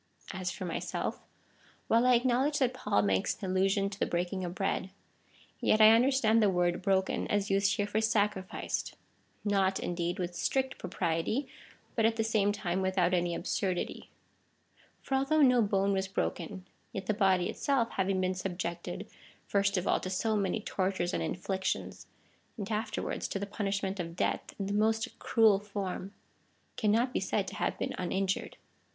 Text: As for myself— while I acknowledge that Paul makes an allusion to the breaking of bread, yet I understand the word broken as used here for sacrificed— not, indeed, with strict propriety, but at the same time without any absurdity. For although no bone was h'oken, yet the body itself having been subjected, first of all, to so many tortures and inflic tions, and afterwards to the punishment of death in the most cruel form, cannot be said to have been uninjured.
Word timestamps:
As 0.33 0.49
for 0.49 0.65
myself— 0.65 1.19
while 1.87 2.07
I 2.07 2.15
acknowledge 2.15 2.57
that 2.57 2.73
Paul 2.73 3.03
makes 3.03 3.35
an 3.37 3.51
allusion 3.51 3.87
to 3.87 3.99
the 3.99 4.07
breaking 4.07 4.43
of 4.43 4.55
bread, 4.55 4.89
yet 5.59 5.79
I 5.79 5.91
understand 5.91 6.41
the 6.41 6.49
word 6.49 6.81
broken 6.81 7.27
as 7.27 7.51
used 7.51 7.75
here 7.75 7.85
for 7.85 8.01
sacrificed— 8.01 8.95
not, 9.45 9.79
indeed, 9.79 10.17
with 10.17 10.33
strict 10.33 10.79
propriety, 10.79 11.47
but 11.95 12.03
at 12.07 12.15
the 12.15 12.23
same 12.23 12.51
time 12.51 12.81
without 12.81 13.13
any 13.13 13.35
absurdity. 13.35 14.09
For 15.03 15.13
although 15.13 15.43
no 15.43 15.61
bone 15.61 15.93
was 15.93 16.07
h'oken, 16.07 16.61
yet 16.91 17.05
the 17.05 17.13
body 17.13 17.47
itself 17.47 17.91
having 17.91 18.19
been 18.19 18.33
subjected, 18.33 19.07
first 19.45 19.77
of 19.77 19.87
all, 19.87 19.99
to 19.99 20.09
so 20.09 20.35
many 20.35 20.61
tortures 20.61 21.13
and 21.13 21.21
inflic 21.21 21.63
tions, 21.63 22.07
and 22.57 22.71
afterwards 22.71 23.27
to 23.27 23.37
the 23.37 23.45
punishment 23.45 23.99
of 23.99 24.15
death 24.15 24.55
in 24.57 24.65
the 24.65 24.73
most 24.73 25.19
cruel 25.19 25.59
form, 25.59 26.11
cannot 26.75 27.13
be 27.13 27.19
said 27.19 27.47
to 27.49 27.55
have 27.57 27.77
been 27.77 27.93
uninjured. 27.99 28.57